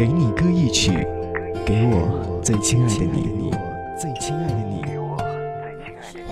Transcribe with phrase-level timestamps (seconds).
[0.00, 1.06] 给你歌一曲，
[1.66, 3.50] 给我最亲爱的你，
[4.00, 4.82] 最亲爱的你。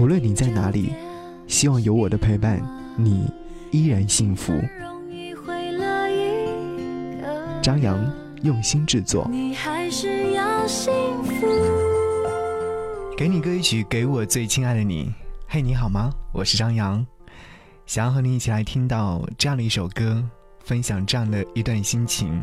[0.00, 0.94] 无论你在哪里，
[1.46, 2.62] 希望有我的陪伴，
[2.96, 3.30] 你
[3.70, 4.54] 依然幸福。
[7.60, 8.02] 张扬
[8.42, 9.30] 用心制作。
[13.18, 15.12] 给你歌一曲，给我最亲爱的你。
[15.46, 16.10] 嘿，你好吗？
[16.32, 17.06] 我是张扬，
[17.84, 20.24] 想要和你一起来听到这样的一首歌，
[20.64, 22.42] 分享这样的一段心情。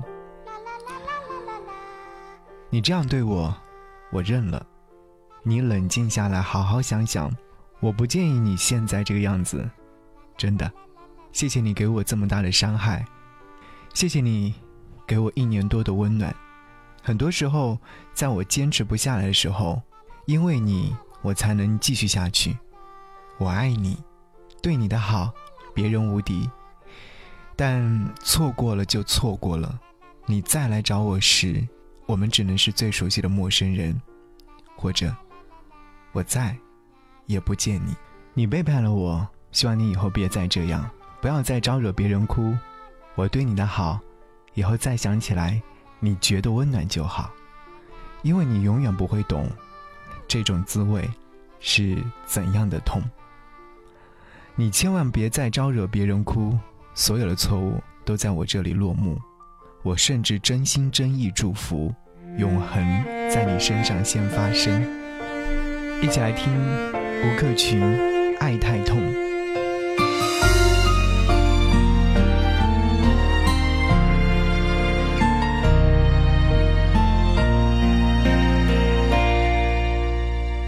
[2.76, 3.56] 你这样对我，
[4.12, 4.68] 我认了。
[5.44, 7.34] 你冷静下来，好好想想。
[7.80, 9.66] 我不建议你现在这个样子，
[10.36, 10.70] 真的。
[11.32, 13.06] 谢谢你给我这么大的伤害，
[13.94, 14.54] 谢谢你
[15.08, 16.36] 给我一年多的温暖。
[17.02, 17.80] 很多时候，
[18.14, 19.82] 在我坚持不下来的时候，
[20.26, 22.58] 因为你，我才能继续下去。
[23.38, 23.98] 我爱你，
[24.62, 25.32] 对你的好，
[25.74, 26.50] 别人无敌。
[27.56, 29.80] 但错过了就错过了，
[30.26, 31.66] 你再来找我时。
[32.06, 34.00] 我们只能是最熟悉的陌生人，
[34.76, 35.14] 或者
[36.12, 36.56] 我在，
[37.26, 37.96] 也不见你。
[38.34, 40.90] 你背叛了我，希望你以后别再这样，
[41.22, 42.56] 不要再招惹别人哭。
[43.16, 44.00] 我对你的好，
[44.54, 45.62] 以后再想起来，
[46.00, 47.32] 你觉得温暖就好，
[48.22, 49.50] 因为你永远不会懂
[50.28, 51.10] 这种滋味
[51.60, 53.02] 是怎样的痛。
[54.56, 56.58] 你千万别再招惹别人哭，
[56.94, 59.20] 所有的错误都在我这里落幕。
[59.86, 61.94] 我甚至真心真意祝福，
[62.38, 62.84] 永恒
[63.30, 64.84] 在你身上先发生。
[66.02, 66.52] 一起来听
[67.22, 67.80] 吴克群
[68.40, 68.98] 《爱太痛》。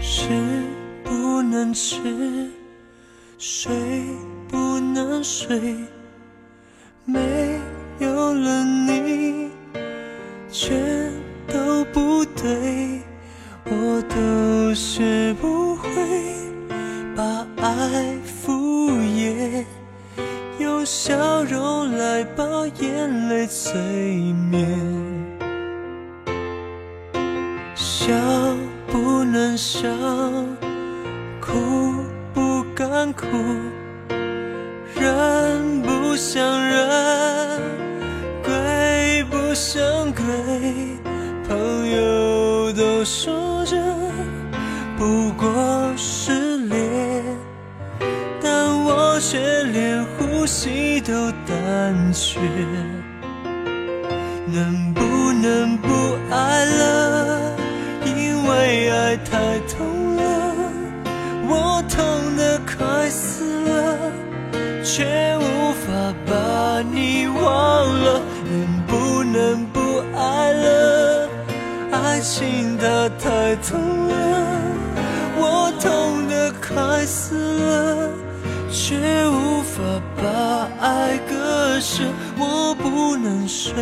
[0.00, 0.28] 吃
[1.02, 2.48] 不能吃，
[3.36, 3.72] 睡
[4.46, 5.74] 不能睡，
[7.04, 7.58] 没
[7.98, 8.97] 有了你，
[10.60, 10.76] 全
[11.46, 13.00] 都不对。
[13.64, 15.88] 我都学不会
[17.14, 19.64] 把爱敷衍，
[20.58, 22.42] 用笑容来把
[22.80, 23.72] 眼泪催
[24.50, 24.66] 眠。
[27.76, 28.12] 笑
[28.88, 29.88] 不能笑，
[31.40, 31.94] 哭
[32.34, 33.26] 不敢哭，
[34.96, 36.40] 人不下
[43.10, 43.74] 说着
[44.98, 45.50] 不过
[45.96, 47.24] 是恋，
[48.42, 52.38] 但我却连呼吸都胆怯。
[54.46, 55.88] 能不能不
[56.30, 57.56] 爱了？
[58.04, 59.87] 因为爱太痛
[72.18, 74.14] 爱情它太痛了，
[75.36, 78.10] 我痛得快死了，
[78.72, 78.96] 却
[79.28, 79.80] 无法
[80.16, 82.02] 把爱割舍，
[82.36, 83.72] 我不能睡。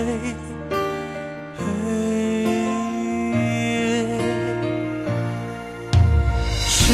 [6.69, 6.93] 吃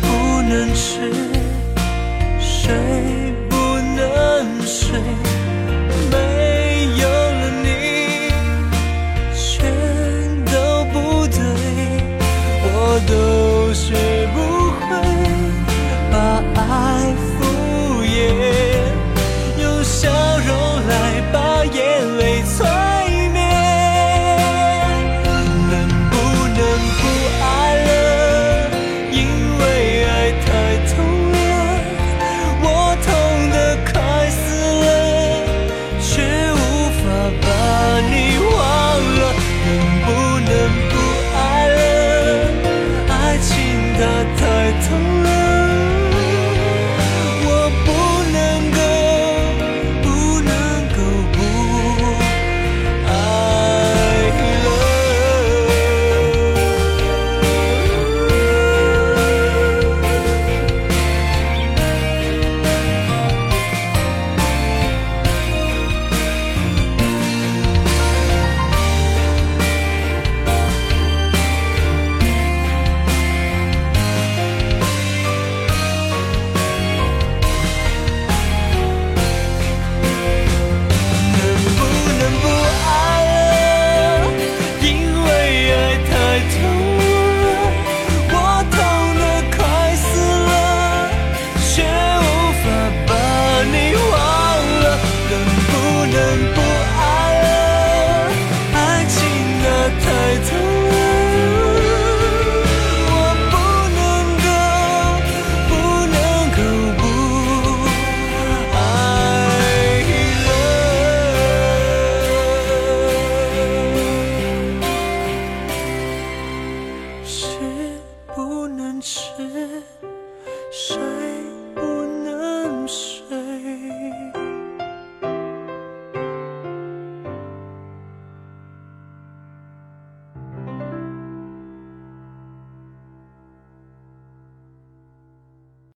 [0.00, 1.12] 不能吃，
[2.40, 2.72] 睡
[3.50, 3.56] 不
[3.94, 4.98] 能睡。